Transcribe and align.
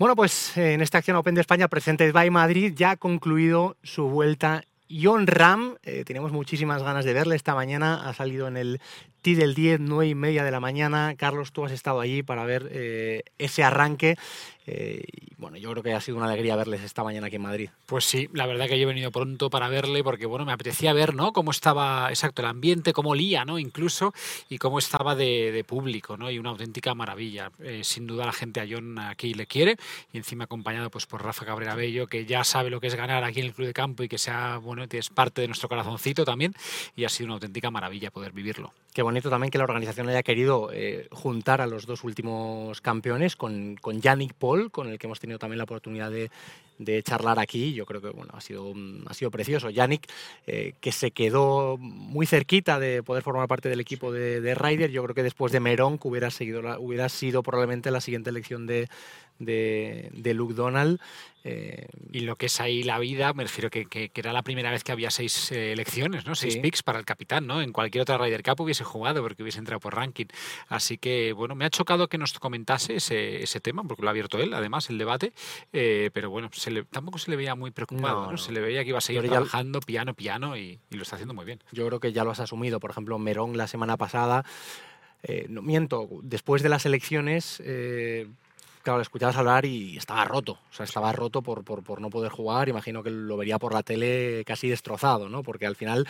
Bueno, 0.00 0.16
pues 0.16 0.56
en 0.56 0.80
esta 0.80 0.96
acción 0.96 1.18
Open 1.18 1.34
de 1.34 1.42
España 1.42 1.68
Presented 1.68 2.14
by 2.14 2.30
Madrid 2.30 2.72
ya 2.74 2.92
ha 2.92 2.96
concluido 2.96 3.76
su 3.82 4.08
vuelta. 4.08 4.64
John 4.90 5.26
Ram, 5.26 5.76
eh, 5.82 6.04
tenemos 6.06 6.32
muchísimas 6.32 6.82
ganas 6.82 7.04
de 7.04 7.12
verle 7.12 7.36
esta 7.36 7.54
mañana, 7.54 8.08
ha 8.08 8.14
salido 8.14 8.48
en 8.48 8.56
el 8.56 8.80
T 9.20 9.34
del 9.34 9.54
10, 9.54 9.80
9 9.80 10.08
y 10.08 10.14
media 10.14 10.44
de 10.44 10.50
la 10.50 10.60
mañana. 10.60 11.14
Carlos, 11.16 11.52
tú 11.52 11.64
has 11.64 11.72
estado 11.72 12.00
allí 12.00 12.22
para 12.22 12.44
ver 12.44 12.68
eh, 12.72 13.22
ese 13.38 13.62
arranque. 13.62 14.16
Eh, 14.72 15.02
bueno, 15.36 15.56
yo 15.56 15.70
creo 15.72 15.82
que 15.82 15.92
ha 15.94 16.00
sido 16.00 16.18
una 16.18 16.26
alegría 16.26 16.54
verles 16.54 16.82
esta 16.82 17.02
mañana 17.02 17.26
aquí 17.26 17.36
en 17.36 17.42
Madrid. 17.42 17.70
Pues 17.86 18.04
sí, 18.04 18.28
la 18.34 18.46
verdad 18.46 18.68
que 18.68 18.78
yo 18.78 18.84
he 18.84 18.86
venido 18.86 19.10
pronto 19.10 19.50
para 19.50 19.68
verle 19.68 20.04
porque 20.04 20.26
bueno, 20.26 20.44
me 20.44 20.52
apetecía 20.52 20.92
ver, 20.92 21.14
¿no? 21.14 21.32
Cómo 21.32 21.50
estaba, 21.50 22.08
exacto, 22.10 22.42
el 22.42 22.48
ambiente, 22.48 22.92
cómo 22.92 23.10
olía, 23.10 23.44
¿no? 23.44 23.58
Incluso 23.58 24.12
y 24.48 24.58
cómo 24.58 24.78
estaba 24.78 25.16
de, 25.16 25.64
público, 25.66 26.16
¿no? 26.16 26.30
Y 26.30 26.38
una 26.38 26.50
auténtica 26.50 26.94
maravilla. 26.94 27.50
Eh, 27.58 27.80
sin 27.82 28.06
duda 28.06 28.26
la 28.26 28.32
gente 28.32 28.60
a 28.60 28.66
John 28.70 28.98
aquí 28.98 29.34
le 29.34 29.46
quiere 29.46 29.76
y 30.12 30.18
encima 30.18 30.44
acompañado 30.44 30.90
pues 30.90 31.06
por 31.06 31.24
Rafa 31.24 31.44
Cabrera 31.44 31.74
Bello 31.74 32.06
que 32.06 32.24
ya 32.24 32.44
sabe 32.44 32.70
lo 32.70 32.80
que 32.80 32.86
es 32.86 32.94
ganar 32.94 33.24
aquí 33.24 33.40
en 33.40 33.46
el 33.46 33.54
club 33.54 33.66
de 33.66 33.72
campo 33.72 34.02
y 34.02 34.08
que 34.08 34.18
sea 34.18 34.58
bueno, 34.58 34.84
es 34.88 35.08
parte 35.08 35.40
de 35.40 35.48
nuestro 35.48 35.68
corazoncito 35.68 36.24
también 36.24 36.54
y 36.94 37.04
ha 37.04 37.08
sido 37.08 37.26
una 37.26 37.34
auténtica 37.34 37.70
maravilla 37.70 38.10
poder 38.10 38.32
vivirlo. 38.32 38.72
Qué 38.92 39.02
bonito 39.10 39.28
también 39.28 39.50
que 39.50 39.58
la 39.58 39.64
organización 39.64 40.08
haya 40.08 40.22
querido 40.22 40.70
eh, 40.72 41.08
juntar 41.10 41.60
a 41.60 41.66
los 41.66 41.84
dos 41.84 42.04
últimos 42.04 42.80
campeones 42.80 43.34
con, 43.34 43.76
con 43.80 44.00
Yannick 44.00 44.34
Paul, 44.34 44.70
con 44.70 44.88
el 44.88 44.98
que 44.98 45.08
hemos 45.08 45.18
tenido 45.18 45.38
también 45.38 45.58
la 45.58 45.64
oportunidad 45.64 46.12
de, 46.12 46.30
de 46.80 47.02
charlar 47.02 47.38
aquí. 47.38 47.74
Yo 47.74 47.84
creo 47.84 48.00
que 48.00 48.08
bueno, 48.08 48.32
ha, 48.34 48.40
sido, 48.40 48.72
ha 49.06 49.14
sido 49.14 49.30
precioso. 49.30 49.70
Yannick, 49.70 50.10
eh, 50.46 50.72
que 50.80 50.92
se 50.92 51.10
quedó 51.10 51.76
muy 51.78 52.26
cerquita 52.26 52.80
de 52.80 53.02
poder 53.02 53.22
formar 53.22 53.46
parte 53.46 53.68
del 53.68 53.80
equipo 53.80 54.10
de, 54.10 54.40
de 54.40 54.54
Ryder. 54.54 54.90
Yo 54.90 55.02
creo 55.04 55.14
que 55.14 55.22
después 55.22 55.52
de 55.52 55.60
Merón, 55.60 55.98
que 55.98 56.08
hubiera, 56.08 56.30
seguido 56.30 56.62
hubiera 56.80 57.08
sido 57.10 57.42
probablemente 57.42 57.90
la 57.90 58.00
siguiente 58.00 58.30
elección 58.30 58.66
de, 58.66 58.88
de, 59.38 60.10
de 60.12 60.34
Luke 60.34 60.54
Donald. 60.54 61.00
Eh, 61.42 61.86
y 62.12 62.20
lo 62.20 62.36
que 62.36 62.46
es 62.46 62.60
ahí 62.60 62.82
la 62.82 62.98
vida, 62.98 63.32
me 63.32 63.44
refiero 63.44 63.70
que, 63.70 63.86
que, 63.86 64.10
era 64.14 64.32
la 64.32 64.42
primera 64.42 64.70
vez 64.70 64.84
que 64.84 64.92
había 64.92 65.10
seis 65.10 65.50
eh, 65.52 65.72
elecciones, 65.72 66.26
¿no? 66.26 66.34
Seis 66.34 66.58
picks 66.58 66.82
para 66.82 66.98
el 66.98 67.06
capitán, 67.06 67.46
¿no? 67.46 67.62
En 67.62 67.72
cualquier 67.72 68.02
otra 68.02 68.18
Ryder 68.18 68.42
Cup 68.42 68.60
hubiese 68.60 68.84
jugado 68.84 69.22
porque 69.22 69.42
hubiese 69.42 69.58
entrado 69.58 69.80
por 69.80 69.94
ranking. 69.94 70.26
Así 70.68 70.98
que, 70.98 71.32
bueno, 71.32 71.54
me 71.54 71.64
ha 71.64 71.70
chocado 71.70 72.08
que 72.08 72.18
nos 72.18 72.38
comentase 72.38 72.96
ese, 72.96 73.42
ese 73.42 73.60
tema, 73.60 73.82
porque 73.84 74.02
lo 74.02 74.08
ha 74.08 74.10
abierto 74.10 74.38
él, 74.38 74.52
además, 74.52 74.90
el 74.90 74.98
debate. 74.98 75.32
Eh, 75.72 76.10
pero 76.12 76.28
bueno, 76.28 76.50
se 76.52 76.69
le, 76.70 76.84
tampoco 76.84 77.18
se 77.18 77.30
le 77.30 77.36
veía 77.36 77.54
muy 77.54 77.70
preocupado, 77.70 78.30
no, 78.30 78.38
Se 78.38 78.52
le 78.52 78.60
veía 78.60 78.82
que 78.82 78.90
iba 78.90 78.98
a 78.98 79.02
seguir 79.02 79.28
trabajando 79.28 79.80
piano, 79.80 80.14
piano 80.14 80.56
y, 80.56 80.78
y, 80.90 80.96
lo 80.96 81.02
está 81.02 81.16
haciendo 81.16 81.34
muy 81.34 81.44
bien. 81.44 81.62
Yo 81.72 81.86
creo 81.86 82.00
que 82.00 82.12
ya 82.12 82.24
lo 82.24 82.30
has 82.30 82.40
asumido. 82.40 82.80
Por 82.80 82.90
ejemplo, 82.90 83.18
Merón 83.18 83.56
la 83.56 83.66
semana 83.66 83.96
pasada. 83.96 84.44
no 85.48 85.62
miento, 85.62 86.08
después 86.22 86.62
de 86.62 86.68
las 86.68 86.86
elecciones 86.86 87.60
claro, 88.82 88.98
le 88.98 89.02
escuchabas 89.02 89.36
hablar 89.36 89.64
y 89.64 89.96
estaba 89.96 90.24
roto. 90.24 90.52
O 90.52 90.74
sea, 90.74 90.84
estaba 90.84 91.12
roto 91.12 91.42
por, 91.42 91.64
por, 91.64 91.82
por, 91.82 92.00
no 92.00 92.10
poder 92.10 92.30
jugar. 92.30 92.68
Imagino 92.68 93.02
que 93.02 93.10
lo 93.10 93.36
vería 93.36 93.58
por 93.58 93.74
la 93.74 93.82
tele 93.82 94.44
casi 94.46 94.68
destrozado, 94.68 95.28
¿no? 95.28 95.42
Porque 95.42 95.66
al 95.66 95.76
final 95.76 96.06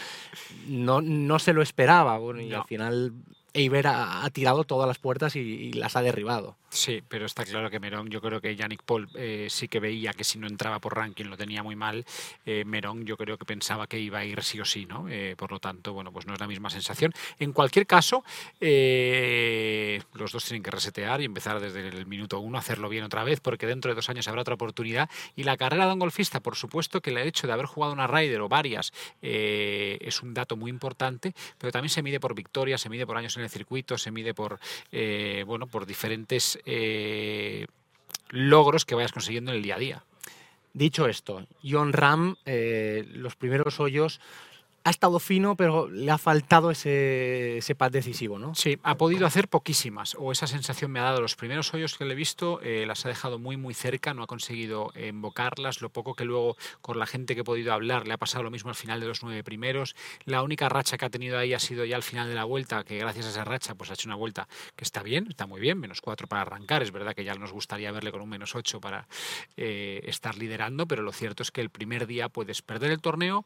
no, 0.66 1.00
no 1.00 1.38
se 1.38 1.52
lo 1.52 1.62
esperaba. 1.62 2.18
Bueno, 2.18 2.40
y 2.40 2.48
no. 2.48 2.58
al 2.58 2.64
final 2.64 3.12
Eiber 3.54 3.86
ha, 3.86 4.24
ha, 4.24 4.30
tirado 4.30 4.64
todas 4.64 4.86
las 4.86 4.98
puertas 4.98 5.36
y, 5.36 5.72
las 5.72 5.96
ha 5.96 6.02
derribado. 6.02 6.56
Sí, 6.70 7.02
pero 7.08 7.26
está 7.26 7.44
claro 7.44 7.68
que 7.68 7.80
Merón, 7.80 8.10
yo 8.10 8.20
creo 8.20 8.40
que 8.40 8.54
Yannick 8.54 8.84
Paul 8.84 9.08
eh, 9.16 9.48
sí 9.50 9.66
que 9.66 9.80
veía 9.80 10.12
que 10.12 10.22
si 10.22 10.38
no 10.38 10.46
entraba 10.46 10.78
por 10.78 10.94
ranking 10.94 11.24
lo 11.24 11.36
tenía 11.36 11.62
muy 11.62 11.74
mal. 11.74 12.04
Eh, 12.46 12.64
Merón 12.64 13.04
yo 13.04 13.16
creo 13.16 13.36
que 13.38 13.44
pensaba 13.44 13.88
que 13.88 13.98
iba 13.98 14.20
a 14.20 14.24
ir 14.24 14.42
sí 14.42 14.60
o 14.60 14.64
sí, 14.64 14.86
¿no? 14.86 15.08
Eh, 15.08 15.34
por 15.36 15.50
lo 15.50 15.58
tanto, 15.58 15.92
bueno, 15.92 16.12
pues 16.12 16.26
no 16.26 16.34
es 16.34 16.40
la 16.40 16.46
misma 16.46 16.70
sensación. 16.70 17.12
En 17.38 17.52
cualquier 17.52 17.86
caso, 17.86 18.24
eh, 18.60 20.00
los 20.14 20.30
dos 20.30 20.44
tienen 20.44 20.62
que 20.62 20.70
resetear 20.70 21.20
y 21.20 21.24
empezar 21.24 21.60
desde 21.60 21.88
el 21.88 22.06
minuto 22.06 22.38
uno 22.38 22.56
a 22.56 22.60
hacerlo 22.60 22.88
bien 22.88 23.02
otra 23.02 23.24
vez, 23.24 23.40
porque 23.40 23.66
dentro 23.66 23.90
de 23.90 23.96
dos 23.96 24.08
años 24.08 24.28
habrá 24.28 24.42
otra 24.42 24.54
oportunidad. 24.54 25.10
Y 25.34 25.42
la 25.42 25.56
carrera 25.56 25.86
de 25.86 25.92
un 25.92 25.98
golfista, 25.98 26.38
por 26.38 26.54
supuesto 26.54 27.00
que 27.00 27.10
el 27.10 27.18
hecho 27.18 27.48
de 27.48 27.52
haber 27.52 27.66
jugado 27.66 27.92
una 27.92 28.06
Ryder 28.06 28.40
o 28.42 28.48
varias 28.48 28.92
es 29.20 30.22
un 30.22 30.34
dato 30.34 30.56
muy 30.56 30.70
importante, 30.70 31.34
pero 31.58 31.72
también 31.72 31.90
se 31.90 32.02
mide 32.02 32.20
por 32.20 32.34
victorias, 32.34 32.80
se 32.80 32.88
mide 32.88 33.06
por 33.06 33.16
años 33.16 33.36
en 33.36 33.39
el 33.42 33.50
circuito, 33.50 33.98
se 33.98 34.10
mide 34.10 34.34
por, 34.34 34.58
eh, 34.92 35.44
bueno, 35.46 35.66
por 35.66 35.86
diferentes 35.86 36.58
eh, 36.64 37.66
logros 38.30 38.84
que 38.84 38.94
vayas 38.94 39.12
consiguiendo 39.12 39.50
en 39.50 39.58
el 39.58 39.62
día 39.62 39.76
a 39.76 39.78
día. 39.78 40.04
Dicho 40.72 41.08
esto, 41.08 41.46
John 41.64 41.92
Ram, 41.92 42.36
eh, 42.44 43.04
los 43.12 43.34
primeros 43.34 43.80
hoyos 43.80 44.20
ha 44.82 44.90
estado 44.90 45.18
fino, 45.18 45.56
pero 45.56 45.88
le 45.88 46.10
ha 46.10 46.18
faltado 46.18 46.70
ese, 46.70 47.58
ese 47.58 47.74
pad 47.74 47.90
decisivo, 47.90 48.38
¿no? 48.38 48.54
Sí, 48.54 48.78
ha 48.82 48.96
podido 48.96 49.26
hacer 49.26 49.48
poquísimas, 49.48 50.16
o 50.18 50.32
esa 50.32 50.46
sensación 50.46 50.90
me 50.90 51.00
ha 51.00 51.04
dado. 51.04 51.20
Los 51.20 51.36
primeros 51.36 51.72
hoyos 51.74 51.96
que 51.98 52.04
le 52.04 52.12
he 52.12 52.16
visto 52.16 52.60
eh, 52.62 52.84
las 52.86 53.04
ha 53.04 53.08
dejado 53.08 53.38
muy, 53.38 53.56
muy 53.56 53.74
cerca, 53.74 54.14
no 54.14 54.22
ha 54.22 54.26
conseguido 54.26 54.92
invocarlas. 54.96 55.82
Lo 55.82 55.90
poco 55.90 56.14
que 56.14 56.24
luego, 56.24 56.56
con 56.80 56.98
la 56.98 57.06
gente 57.06 57.34
que 57.34 57.42
he 57.42 57.44
podido 57.44 57.72
hablar, 57.72 58.06
le 58.06 58.14
ha 58.14 58.18
pasado 58.18 58.42
lo 58.42 58.50
mismo 58.50 58.70
al 58.70 58.76
final 58.76 59.00
de 59.00 59.06
los 59.06 59.22
nueve 59.22 59.44
primeros. 59.44 59.94
La 60.24 60.42
única 60.42 60.68
racha 60.68 60.96
que 60.96 61.04
ha 61.04 61.10
tenido 61.10 61.38
ahí 61.38 61.52
ha 61.52 61.58
sido 61.58 61.84
ya 61.84 61.96
al 61.96 62.02
final 62.02 62.28
de 62.28 62.34
la 62.34 62.44
vuelta, 62.44 62.84
que 62.84 62.98
gracias 62.98 63.26
a 63.26 63.30
esa 63.30 63.44
racha, 63.44 63.74
pues 63.74 63.90
ha 63.90 63.94
hecho 63.94 64.08
una 64.08 64.16
vuelta 64.16 64.48
que 64.76 64.84
está 64.84 65.02
bien, 65.02 65.26
está 65.28 65.46
muy 65.46 65.60
bien, 65.60 65.78
menos 65.78 66.00
cuatro 66.00 66.26
para 66.26 66.42
arrancar. 66.42 66.82
Es 66.82 66.90
verdad 66.90 67.14
que 67.14 67.24
ya 67.24 67.34
nos 67.34 67.52
gustaría 67.52 67.92
verle 67.92 68.12
con 68.12 68.22
un 68.22 68.28
menos 68.28 68.54
ocho 68.54 68.80
para 68.80 69.06
eh, 69.56 70.00
estar 70.04 70.38
liderando, 70.38 70.86
pero 70.86 71.02
lo 71.02 71.12
cierto 71.12 71.42
es 71.42 71.50
que 71.50 71.60
el 71.60 71.70
primer 71.70 72.06
día 72.06 72.28
puedes 72.28 72.62
perder 72.62 72.90
el 72.90 73.00
torneo, 73.00 73.44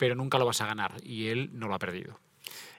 pero 0.00 0.14
nunca 0.14 0.38
lo 0.38 0.46
vas 0.46 0.62
a 0.62 0.66
ganar 0.66 0.94
y 1.04 1.26
él 1.28 1.50
no 1.52 1.68
lo 1.68 1.74
ha 1.74 1.78
perdido. 1.78 2.18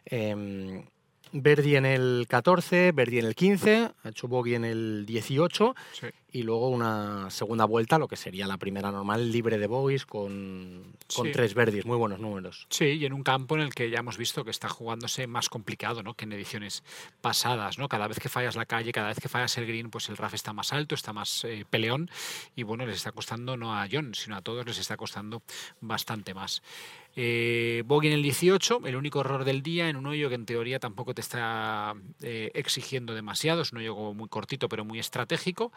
Eh, 0.06 0.84
Verdi 1.32 1.76
en 1.76 1.86
el 1.86 2.26
14, 2.28 2.92
Verdi 2.94 3.20
en 3.20 3.26
el 3.26 3.36
15, 3.36 3.92
ha 4.04 4.10
hecho 4.10 4.28
bogey 4.28 4.56
en 4.56 4.66
el 4.66 5.06
18 5.06 5.76
sí. 5.94 6.08
Y 6.32 6.44
luego 6.44 6.70
una 6.70 7.30
segunda 7.30 7.66
vuelta, 7.66 8.00
lo 8.00 8.08
que 8.08 8.16
sería 8.16 8.48
la 8.48 8.58
primera 8.58 8.92
normal, 8.92 9.32
libre 9.32 9.58
de 9.58 9.68
bogies 9.68 10.06
con, 10.06 10.96
con 11.14 11.26
sí. 11.26 11.32
tres 11.32 11.54
Verdis, 11.54 11.86
muy 11.86 11.98
buenos 11.98 12.20
números. 12.20 12.68
Sí, 12.70 12.86
y 12.86 13.06
en 13.06 13.14
un 13.14 13.24
campo 13.24 13.56
en 13.56 13.62
el 13.62 13.74
que 13.74 13.90
ya 13.90 14.00
hemos 14.00 14.18
visto 14.18 14.46
que 14.46 14.52
está 14.52 14.70
jugándose 14.70 15.28
más 15.28 15.50
complicado 15.50 16.04
¿no? 16.04 16.14
que 16.14 16.26
en 16.26 16.34
ediciones 16.34 16.84
pasadas. 17.20 17.78
¿no? 17.78 17.90
Cada 17.90 18.08
vez 18.08 18.20
que 18.20 18.30
fallas 18.30 18.56
la 18.56 18.66
calle, 18.66 18.92
cada 18.94 19.10
vez 19.10 19.20
que 19.20 19.28
fallas 19.28 19.58
el 19.58 19.68
green, 19.68 19.90
pues 19.90 20.08
el 20.10 20.18
RAF 20.18 20.34
está 20.34 20.54
más 20.54 20.72
alto, 20.72 20.96
está 20.96 21.12
más 21.12 21.44
eh, 21.44 21.66
peleón 21.70 22.10
y 22.56 22.64
bueno, 22.64 22.86
les 22.86 22.98
está 22.98 23.12
costando 23.12 23.58
no 23.58 23.76
a 23.76 23.88
John, 23.92 24.14
sino 24.16 24.38
a 24.38 24.42
todos 24.42 24.66
les 24.66 24.80
está 24.80 24.96
costando 24.96 25.42
bastante 25.82 26.34
más. 26.34 26.62
Eh, 27.16 27.84
bogey 27.86 28.10
en 28.10 28.16
el 28.16 28.24
18, 28.24 28.82
el 28.86 28.96
único 28.96 29.20
error 29.20 29.44
del 29.44 29.62
día 29.62 29.90
en 29.90 29.98
un 29.98 30.06
hoyo 30.08 30.30
que 30.30 30.36
en 30.36 30.46
teoría 30.46 30.80
tampoco 30.80 31.14
te 31.14 31.20
está 31.20 31.94
eh, 32.22 32.52
exigiendo 32.54 33.14
demasiado, 33.14 33.62
es 33.64 33.74
un 33.74 33.80
hoyo 33.80 34.14
muy 34.14 34.30
cortito 34.30 34.70
pero 34.70 34.86
muy 34.86 35.00
estratégico. 35.00 35.74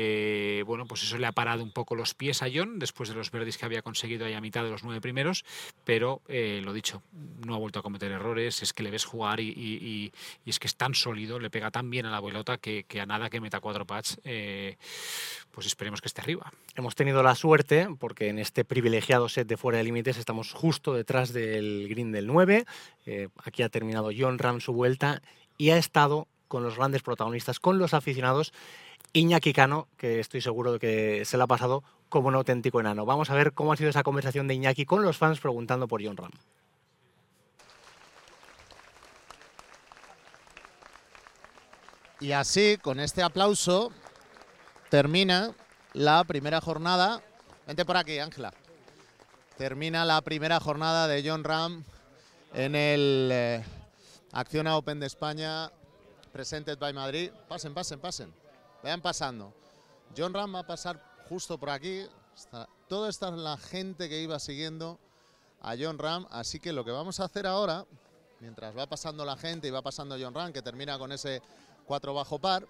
Eh, 0.00 0.62
bueno, 0.64 0.86
pues 0.86 1.02
eso 1.02 1.18
le 1.18 1.26
ha 1.26 1.32
parado 1.32 1.64
un 1.64 1.72
poco 1.72 1.96
los 1.96 2.14
pies 2.14 2.40
a 2.44 2.46
John 2.54 2.78
después 2.78 3.08
de 3.08 3.16
los 3.16 3.32
verdes 3.32 3.58
que 3.58 3.64
había 3.64 3.82
conseguido 3.82 4.26
ahí 4.26 4.32
a 4.32 4.40
mitad 4.40 4.62
de 4.62 4.70
los 4.70 4.84
nueve 4.84 5.00
primeros, 5.00 5.44
pero 5.82 6.22
eh, 6.28 6.60
lo 6.62 6.72
dicho, 6.72 7.02
no 7.44 7.56
ha 7.56 7.58
vuelto 7.58 7.80
a 7.80 7.82
cometer 7.82 8.12
errores, 8.12 8.62
es 8.62 8.72
que 8.72 8.84
le 8.84 8.92
ves 8.92 9.04
jugar 9.04 9.40
y, 9.40 10.12
es 10.46 10.60
que 10.60 10.68
es 10.68 10.76
tan 10.76 10.94
sólido, 10.94 11.40
le 11.40 11.50
pega 11.50 11.72
tan 11.72 11.90
bien 11.90 12.06
a 12.06 12.12
la 12.12 12.22
pelota 12.22 12.58
que, 12.58 12.84
que, 12.84 13.00
a 13.00 13.06
nada 13.06 13.28
que 13.28 13.40
meta 13.40 13.58
cuatro 13.58 13.88
pads, 13.88 14.20
eh, 14.22 14.76
pues 15.50 15.66
esperemos 15.66 16.00
que 16.00 16.06
esté 16.06 16.20
arriba. 16.20 16.52
Hemos 16.76 16.94
tenido 16.94 17.20
la 17.24 17.34
suerte, 17.34 17.88
porque 17.98 18.28
en 18.28 18.38
este 18.38 18.64
privilegiado 18.64 19.28
set 19.28 19.48
de 19.48 19.56
fuera 19.56 19.78
de 19.78 19.84
límites 19.84 20.16
estamos 20.16 20.52
justo 20.52 20.94
detrás 20.94 21.32
del 21.32 21.88
green 21.88 22.12
del 22.12 22.28
9. 22.28 22.66
Eh, 23.06 23.28
aquí 23.42 23.64
ha 23.64 23.68
terminado 23.68 24.10
John 24.16 24.38
Ram 24.38 24.60
su 24.60 24.72
vuelta 24.72 25.22
y 25.56 25.70
ha 25.70 25.76
estado 25.76 26.28
con 26.46 26.62
los 26.62 26.76
grandes 26.76 27.02
protagonistas, 27.02 27.60
con 27.60 27.78
los 27.78 27.94
aficionados. 27.94 28.52
Iñaki 29.12 29.52
Cano, 29.52 29.88
que 29.96 30.20
estoy 30.20 30.40
seguro 30.40 30.72
de 30.72 30.78
que 30.78 31.24
se 31.24 31.36
la 31.36 31.44
ha 31.44 31.48
pasado 31.48 31.82
como 32.08 32.28
un 32.28 32.34
auténtico 32.34 32.80
enano. 32.80 33.06
Vamos 33.06 33.30
a 33.30 33.34
ver 33.34 33.52
cómo 33.52 33.72
ha 33.72 33.76
sido 33.76 33.90
esa 33.90 34.02
conversación 34.02 34.48
de 34.48 34.54
Iñaki 34.54 34.84
con 34.84 35.02
los 35.02 35.16
fans 35.16 35.40
preguntando 35.40 35.88
por 35.88 36.04
John 36.04 36.16
Ram. 36.16 36.30
Y 42.20 42.32
así, 42.32 42.78
con 42.82 42.98
este 42.98 43.22
aplauso, 43.22 43.92
termina 44.88 45.54
la 45.92 46.24
primera 46.24 46.60
jornada. 46.60 47.22
Vente 47.66 47.84
por 47.84 47.96
aquí, 47.96 48.18
Ángela. 48.18 48.52
Termina 49.56 50.04
la 50.04 50.20
primera 50.22 50.58
jornada 50.58 51.06
de 51.06 51.28
John 51.28 51.44
Ram 51.44 51.84
en 52.54 52.74
el 52.74 53.30
eh, 53.32 53.64
Acciona 54.32 54.76
Open 54.76 55.00
de 55.00 55.06
España, 55.06 55.70
presented 56.32 56.78
by 56.78 56.92
Madrid. 56.92 57.30
Pasen, 57.48 57.74
pasen, 57.74 58.00
pasen. 58.00 58.32
Vayan 58.88 59.02
pasando. 59.02 59.52
John 60.16 60.32
Ram 60.32 60.54
va 60.54 60.60
a 60.60 60.66
pasar 60.66 60.98
justo 61.28 61.58
por 61.58 61.68
aquí. 61.68 62.06
Está, 62.34 62.66
toda 62.88 63.10
esta 63.10 63.28
es 63.28 63.34
la 63.34 63.58
gente 63.58 64.08
que 64.08 64.22
iba 64.22 64.38
siguiendo 64.38 64.98
a 65.60 65.74
John 65.78 65.98
Ram. 65.98 66.26
Así 66.30 66.58
que 66.58 66.72
lo 66.72 66.86
que 66.86 66.90
vamos 66.90 67.20
a 67.20 67.24
hacer 67.24 67.46
ahora, 67.46 67.84
mientras 68.40 68.74
va 68.74 68.86
pasando 68.86 69.26
la 69.26 69.36
gente 69.36 69.68
y 69.68 69.70
va 69.70 69.82
pasando 69.82 70.16
John 70.18 70.32
Ram, 70.32 70.54
que 70.54 70.62
termina 70.62 70.98
con 70.98 71.12
ese 71.12 71.42
4 71.84 72.14
bajo 72.14 72.38
par, 72.38 72.66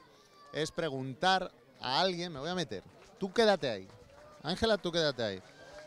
es 0.53 0.73
preguntar 0.73 1.53
a 1.81 2.01
alguien, 2.01 2.33
me 2.33 2.41
voy 2.41 2.51
a 2.51 2.57
meter. 2.57 2.83
Tú 3.21 3.33
quédate 3.33 3.71
ahí. 3.71 3.87
Ángela, 4.43 4.77
tú 4.77 4.91
quédate 4.91 5.23
ahí. 5.23 5.43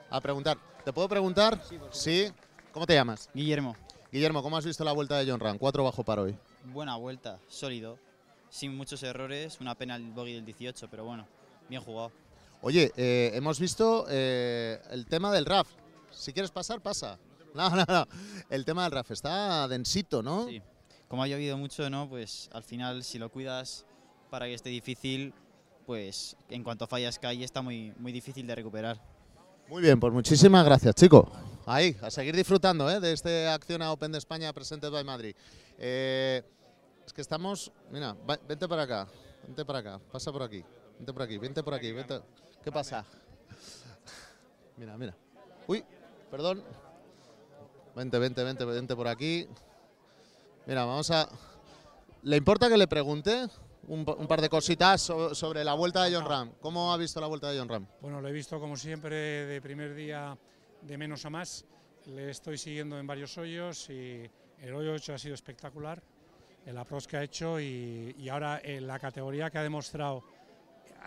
A 0.09 0.21
preguntar. 0.21 0.57
¿Te 0.85 0.93
puedo 0.93 1.09
preguntar? 1.09 1.61
Sí. 1.67 1.77
sí. 1.91 2.33
¿Cómo 2.71 2.87
te 2.87 2.93
llamas? 2.93 3.29
Guillermo. 3.33 3.75
Guillermo, 4.13 4.41
¿cómo 4.41 4.55
has 4.55 4.63
visto 4.63 4.85
la 4.85 4.93
vuelta 4.93 5.17
de 5.17 5.29
John 5.29 5.41
Ram? 5.41 5.57
Cuatro 5.57 5.83
bajo 5.83 6.05
par 6.05 6.19
hoy. 6.19 6.37
Buena 6.63 6.95
vuelta, 6.95 7.37
sólido, 7.49 7.99
sin 8.51 8.75
muchos 8.75 9.01
errores. 9.01 9.57
Una 9.59 9.73
pena 9.73 9.95
el 9.95 10.11
bogey 10.11 10.35
del 10.35 10.45
18, 10.45 10.87
pero 10.91 11.05
bueno, 11.05 11.25
bien 11.67 11.81
jugado. 11.81 12.11
Oye, 12.61 12.91
eh, 12.95 13.31
hemos 13.33 13.59
visto 13.59 14.05
eh, 14.07 14.79
el 14.91 15.07
tema 15.07 15.31
del 15.31 15.45
RAF. 15.47 15.67
Si 16.11 16.31
quieres 16.31 16.51
pasar, 16.51 16.81
pasa. 16.81 17.17
No, 17.53 17.69
no, 17.69 17.83
no. 17.85 18.07
El 18.49 18.63
tema 18.63 18.83
del 18.83 18.93
RAF 18.93 19.11
está 19.11 19.67
densito, 19.67 20.23
¿no? 20.23 20.47
Sí. 20.47 20.61
Como 21.09 21.23
ha 21.23 21.27
llovido 21.27 21.57
mucho, 21.57 21.89
¿no? 21.89 22.07
Pues 22.07 22.49
al 22.53 22.63
final, 22.63 23.03
si 23.03 23.19
lo 23.19 23.29
cuidas 23.29 23.85
para 24.29 24.45
que 24.45 24.53
esté 24.53 24.69
difícil, 24.69 25.33
pues 25.85 26.37
en 26.49 26.63
cuanto 26.63 26.87
fallas 26.87 27.19
calle 27.19 27.43
está 27.43 27.61
muy, 27.61 27.91
muy 27.99 28.13
difícil 28.13 28.47
de 28.47 28.55
recuperar. 28.55 28.97
Muy 29.67 29.81
bien, 29.81 29.99
pues 29.99 30.13
muchísimas 30.13 30.63
gracias, 30.63 30.95
chicos. 30.95 31.27
Ahí, 31.65 31.97
a 32.01 32.09
seguir 32.09 32.35
disfrutando 32.35 32.89
¿eh? 32.89 33.01
de 33.01 33.11
este 33.11 33.49
Acción 33.49 33.81
a 33.81 33.91
Open 33.91 34.13
de 34.13 34.17
España 34.17 34.53
Presented 34.53 34.89
by 34.89 35.03
Madrid. 35.03 35.35
Eh, 35.77 36.41
es 37.11 37.13
que 37.13 37.21
estamos. 37.21 37.73
Mira, 37.91 38.13
va- 38.13 38.39
vente 38.47 38.69
para 38.69 38.83
acá. 38.83 39.05
Vente 39.43 39.65
para 39.65 39.79
acá. 39.79 39.99
Pasa 40.13 40.31
por 40.31 40.43
aquí. 40.43 40.63
Vente 40.97 41.11
por 41.11 41.21
aquí. 41.23 41.37
Vente 41.37 41.61
por 41.61 41.73
aquí. 41.73 41.91
Vente. 41.91 42.21
¿Qué 42.63 42.71
pasa? 42.71 43.03
Mira, 44.77 44.97
mira. 44.97 45.13
Uy, 45.67 45.83
perdón. 46.29 46.63
Vente, 47.97 48.17
vente, 48.17 48.43
vente, 48.45 48.63
vente 48.63 48.95
por 48.95 49.09
aquí. 49.09 49.45
Mira, 50.65 50.85
vamos 50.85 51.11
a. 51.11 51.27
¿Le 52.23 52.37
importa 52.37 52.69
que 52.69 52.77
le 52.77 52.87
pregunte 52.87 53.45
un, 53.89 54.05
pa- 54.05 54.13
un 54.13 54.27
par 54.27 54.39
de 54.39 54.47
cositas 54.47 55.01
so- 55.01 55.35
sobre 55.35 55.65
la 55.65 55.73
vuelta 55.73 56.05
de 56.05 56.15
John 56.15 56.25
Ram? 56.25 56.53
¿Cómo 56.61 56.93
ha 56.93 56.97
visto 56.97 57.19
la 57.19 57.27
vuelta 57.27 57.51
de 57.51 57.59
John 57.59 57.67
Ram? 57.67 57.87
Bueno, 57.99 58.21
lo 58.21 58.29
he 58.29 58.31
visto 58.31 58.57
como 58.57 58.77
siempre 58.77 59.15
de 59.47 59.61
primer 59.61 59.93
día 59.95 60.37
de 60.81 60.97
menos 60.97 61.25
a 61.25 61.29
más. 61.29 61.65
Le 62.05 62.29
estoy 62.29 62.57
siguiendo 62.57 62.97
en 62.97 63.05
varios 63.05 63.37
hoyos 63.37 63.89
y 63.89 64.29
el 64.59 64.73
hoyo 64.73 64.93
8 64.93 65.13
ha 65.15 65.17
sido 65.17 65.35
espectacular, 65.35 66.01
el 66.65 66.77
approach 66.77 67.05
que 67.05 67.17
ha 67.17 67.23
hecho 67.23 67.59
y, 67.59 68.15
y 68.17 68.29
ahora 68.29 68.61
en 68.63 68.85
la 68.87 68.99
categoría 68.99 69.49
que 69.49 69.57
ha 69.57 69.63
demostrado 69.63 70.23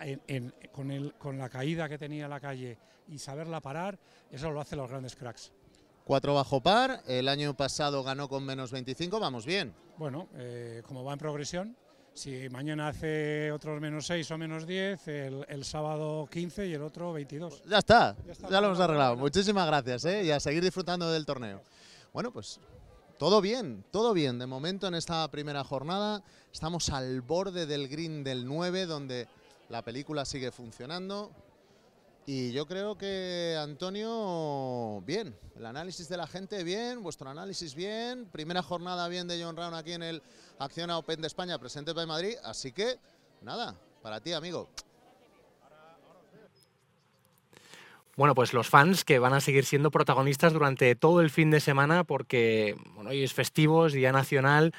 en- 0.03 0.21
en- 0.27 0.55
con, 0.73 0.91
el- 0.91 1.15
con 1.15 1.39
la 1.39 1.49
caída 1.49 1.89
que 1.89 1.99
tenía 1.99 2.25
en 2.25 2.31
la 2.31 2.41
calle 2.41 2.79
y 3.09 3.19
saberla 3.19 3.61
parar, 3.61 3.99
eso 4.31 4.51
lo 4.51 4.61
hacen 4.61 4.79
los 4.79 4.91
grandes 4.91 5.15
cracks. 5.15 5.53
4 6.05 6.35
bajo 6.35 6.61
par, 6.61 7.03
el 7.07 7.29
año 7.29 7.55
pasado 7.55 8.03
ganó 8.03 8.29
con 8.29 8.45
menos 8.45 8.73
25, 8.73 9.19
vamos 9.21 9.47
bien. 9.47 9.73
Bueno, 9.97 10.29
eh, 10.35 10.83
como 10.87 11.03
va 11.05 11.13
en 11.13 11.19
progresión, 11.19 11.77
si 12.13 12.49
mañana 12.51 12.89
hace 12.89 13.51
otros 13.53 13.81
menos 13.81 14.07
6 14.07 14.31
o 14.33 14.39
menos 14.39 14.67
10, 14.67 15.09
el, 15.09 15.47
el 15.49 15.65
sábado 15.65 16.29
15 16.31 16.67
y 16.67 16.75
el 16.75 16.83
otro 16.83 17.13
22. 17.13 17.63
Ya 17.65 17.79
está, 17.79 18.17
Ya 18.27 18.33
está, 18.33 18.49
ya 18.51 18.61
lo 18.61 18.67
hemos 18.69 18.81
arreglado. 18.81 19.17
Muchísimas 19.17 19.67
gracias 19.67 20.05
¿eh? 20.05 20.25
y 20.25 20.31
a 20.31 20.41
seguir 20.41 20.63
disfrutando 20.63 21.11
del 21.11 21.25
torneo. 21.25 21.63
Bueno, 22.13 22.31
pues 22.33 22.61
todo 23.19 23.41
bien, 23.41 23.85
todo 23.91 24.13
bien. 24.13 24.39
De 24.39 24.47
momento 24.47 24.87
en 24.87 24.95
esta 24.95 25.31
primera 25.31 25.65
jornada 25.65 26.23
estamos 26.53 26.91
al 26.91 27.21
borde 27.21 27.67
del 27.67 27.89
green 27.89 28.25
del 28.25 28.47
9, 28.47 28.87
donde 28.87 29.29
la 29.69 29.83
película 29.83 30.25
sigue 30.25 30.51
funcionando. 30.51 31.31
Y 32.27 32.53
yo 32.53 32.67
creo 32.67 32.97
que 32.97 33.57
Antonio, 33.61 35.03
bien, 35.03 35.37
el 35.57 35.67
análisis 35.67 36.09
de 36.09 36.17
la 36.17 36.27
gente 36.27 36.65
bien, 36.65 37.03
vuestro 37.03 37.29
análisis 37.29 37.75
bien, 37.75 38.27
primera 38.33 38.63
jornada 38.63 39.07
bien 39.09 39.29
de 39.29 39.43
John 39.43 39.57
Round 39.57 39.77
aquí 39.77 39.93
en 39.93 40.03
el 40.03 40.23
Acciona 40.59 40.97
Open 40.97 41.21
de 41.21 41.27
España, 41.27 41.59
presente 41.59 41.93
by 41.93 42.07
Madrid, 42.07 42.37
así 42.43 42.73
que 42.73 42.99
nada, 43.43 43.77
para 44.03 44.21
ti 44.21 44.33
amigo. 44.33 44.71
Bueno, 48.17 48.35
pues 48.35 48.53
los 48.53 48.69
fans 48.69 49.05
que 49.05 49.19
van 49.19 49.33
a 49.33 49.41
seguir 49.41 49.65
siendo 49.65 49.91
protagonistas 49.91 50.53
durante 50.53 50.95
todo 50.95 51.21
el 51.21 51.31
fin 51.31 51.51
de 51.51 51.61
semana 51.61 52.05
porque 52.05 52.77
bueno, 52.95 53.11
hoy 53.11 53.25
es 53.25 53.33
festivo, 53.33 53.87
es 53.87 53.93
Día 53.93 54.13
Nacional, 54.13 54.73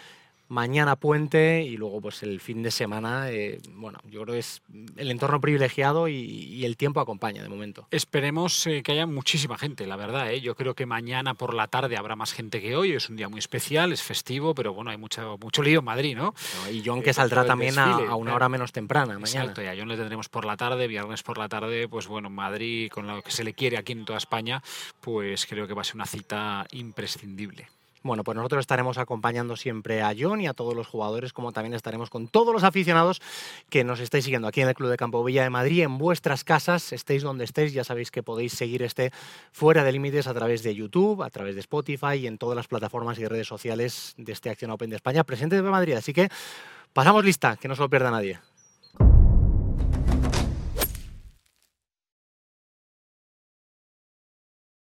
mañana 0.48 0.96
puente 0.96 1.64
y 1.64 1.78
luego 1.78 2.02
pues 2.02 2.24
el 2.24 2.40
fin 2.40 2.62
de 2.64 2.72
semana, 2.72 3.32
eh, 3.32 3.60
bueno, 3.72 4.00
yo 4.10 4.22
creo 4.24 4.34
que 4.34 4.40
es 4.40 4.62
el 4.98 5.12
entorno 5.12 5.40
privilegiado 5.42 6.08
y, 6.08 6.16
y 6.16 6.66
el 6.66 6.78
tiempo 6.78 7.00
acompaña 7.00 7.42
de 7.42 7.50
momento. 7.50 7.88
Esperemos 7.92 8.68
eh, 8.68 8.84
que 8.84 8.92
haya 8.92 9.06
muchísima 9.06 9.58
gente, 9.58 9.88
la 9.88 9.96
verdad. 9.96 10.32
¿eh? 10.32 10.42
Yo 10.42 10.56
creo 10.56 10.74
que 10.74 10.86
mañana 10.86 11.34
por 11.34 11.54
la 11.54 11.68
tarde 11.68 11.98
habrá 11.98 12.16
más 12.16 12.34
gente 12.34 12.62
que 12.62 12.76
hoy. 12.76 12.94
Es 12.94 13.10
un 13.10 13.16
día 13.16 13.30
muy 13.30 13.40
especial, 13.40 13.92
es 13.92 14.04
festivo, 14.04 14.54
pero 14.54 14.74
bueno, 14.74 14.92
hay 14.92 14.98
mucho, 14.98 15.38
mucho 15.42 15.64
lío 15.64 15.80
en 15.80 15.86
Madrid, 15.86 16.16
¿no? 16.16 16.26
¿no? 16.26 16.72
Y 16.72 16.84
John 16.86 17.00
Eh, 17.00 17.04
que 17.04 17.14
saldrá 17.14 17.46
también 17.46 17.78
a, 17.78 17.88
desfile, 17.88 18.10
a 18.10 18.16
una 18.16 18.36
hora 18.36 18.50
menos 18.50 18.72
temprana 18.72 19.18
mañana. 19.20 19.42
Exacto, 19.42 19.62
y 19.62 19.68
a 19.68 19.76
John 19.78 19.88
le 19.88 19.98
tendremos 19.98 20.30
por 20.30 20.46
la 20.46 20.58
tarde, 20.58 20.88
viernes 20.88 21.24
por 21.24 21.38
la 21.38 21.50
tarde, 21.50 21.88
pues 21.88 22.08
bueno, 22.08 22.30
Madrid, 22.30 22.90
con 22.90 23.08
lo 23.08 23.22
que 23.22 23.32
se 23.32 23.44
le 23.44 23.54
quiere 23.54 23.78
aquí 23.78 23.94
en 23.94 24.06
toda 24.06 24.18
España, 24.18 24.62
pues 25.02 25.46
creo 25.46 25.68
que 25.68 25.74
va 25.74 25.82
a 25.82 25.86
ser 25.86 25.96
una 25.96 26.06
cita 26.06 26.66
imprescindible. 26.72 27.68
Bueno, 28.06 28.24
pues 28.24 28.36
nosotros 28.36 28.60
estaremos 28.60 29.00
acompañando 29.00 29.56
siempre 29.56 30.04
a 30.04 30.14
John 30.16 30.40
y 30.40 30.46
a 30.46 30.54
todos 30.54 30.76
los 30.76 30.86
jugadores, 30.86 31.34
como 31.34 31.52
también 31.52 31.74
estaremos 31.74 32.12
con 32.12 32.28
todos 32.28 32.54
los 32.54 32.64
aficionados 32.64 33.20
que 33.68 33.84
nos 33.84 34.00
estáis 34.00 34.26
siguiendo 34.26 34.48
aquí 34.48 34.62
en 34.62 34.68
el 34.68 34.76
Club 34.76 34.92
de 34.92 34.96
Campo 34.96 35.24
Villa 35.24 35.42
de 35.42 35.50
Madrid, 35.50 35.82
en 35.82 35.98
vuestras 35.98 36.44
casas, 36.44 36.94
estéis 36.94 37.24
donde 37.24 37.46
estéis, 37.46 37.74
ya 37.74 37.84
sabéis 37.84 38.12
que 38.12 38.22
podéis 38.22 38.54
seguir 38.54 38.84
este 38.84 39.12
Fuera 39.52 39.84
de 39.84 39.92
Límites 39.92 40.28
a 40.28 40.36
través 40.36 40.62
de 40.62 40.76
YouTube, 40.76 41.24
a 41.24 41.32
través 41.32 41.56
de 41.56 41.62
Spotify 41.62 42.18
y 42.20 42.28
en 42.28 42.38
todas 42.38 42.56
las 42.56 42.68
plataformas 42.68 43.18
y 43.18 43.26
redes 43.26 43.48
sociales 43.48 44.14
de 44.18 44.34
este 44.34 44.52
Acción 44.52 44.70
Open 44.70 44.92
de 44.92 44.98
España, 44.98 45.24
presente 45.24 45.56
de 45.56 45.64
Madrid. 45.64 45.96
Así 45.96 46.14
que 46.14 46.30
pasamos 46.94 47.26
lista, 47.26 47.58
que 47.58 47.68
no 47.68 47.76
se 47.76 47.82
lo 47.82 47.90
pierda 47.90 48.12
nadie. 48.12 48.40